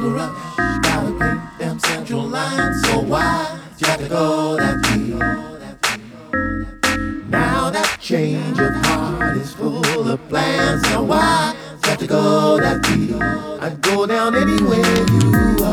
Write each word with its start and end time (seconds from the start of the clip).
feel 0.00 0.10
the 0.10 0.16
rush. 0.16 0.56
Gotta 0.82 1.12
pay 1.18 1.64
them 1.64 1.78
central 1.80 2.22
lines. 2.22 2.82
So 2.86 3.00
why 3.00 3.58
you 3.78 3.86
have 3.86 4.00
to 4.00 4.08
go 4.08 4.56
that 4.56 4.82
deep? 4.82 5.16
Now 7.28 7.70
that 7.70 7.98
change 8.00 8.58
of 8.58 8.74
heart 8.86 9.36
is 9.36 9.52
full 9.54 10.08
of 10.08 10.28
plans. 10.28 10.86
So 10.88 11.02
why 11.02 11.54
you 11.84 11.90
have 11.90 11.98
to 11.98 12.06
go 12.06 12.58
that 12.60 12.82
deep? 12.82 13.14
I'd 13.62 13.80
go 13.82 14.06
down 14.06 14.34
anywhere 14.34 15.06
you 15.10 15.64
are. 15.64 15.69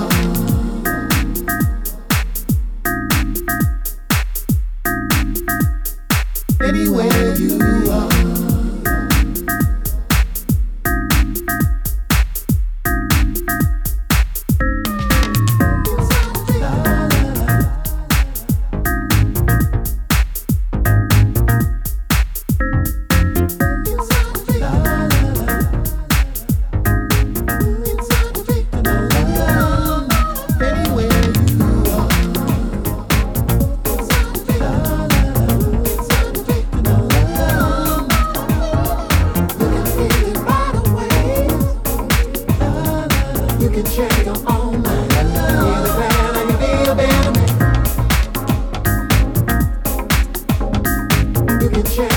Got 51.98 52.12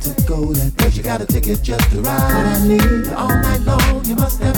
to 0.00 0.14
go 0.28 0.52
that 0.52 0.96
you 0.96 1.02
got 1.02 1.20
a 1.20 1.26
ticket 1.26 1.62
just 1.62 1.90
to 1.90 2.00
ride. 2.02 2.20
I 2.20 2.68
need 2.68 3.12
all 3.12 3.28
night 3.28 3.60
long, 3.62 4.04
you 4.04 4.14
must 4.14 4.40
have 4.42 4.55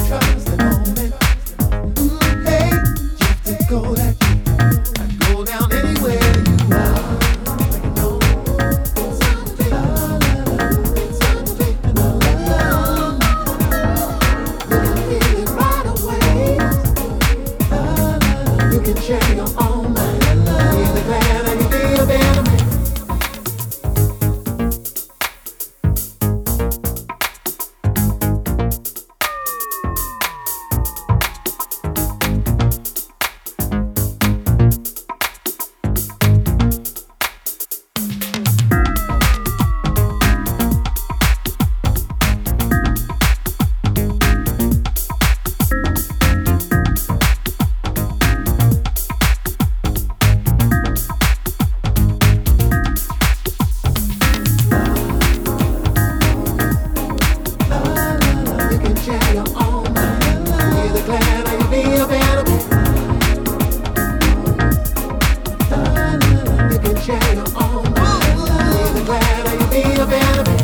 feel 69.94 70.06
better. 70.06 70.57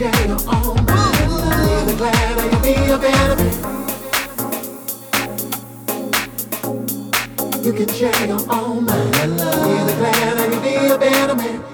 The 0.00 1.94
glad 1.98 2.36
you 2.50 2.58
feel 2.64 2.98
better. 2.98 3.36
You 7.62 7.72
can 7.74 7.88
share 7.88 8.26
your 8.26 8.40
own 8.50 8.86
mind. 8.86 9.12
The 9.12 9.94
glad 9.98 10.38
and 10.38 10.54
you 10.54 10.60
feel 10.62 10.96
better, 10.96 11.34
man. 11.34 11.69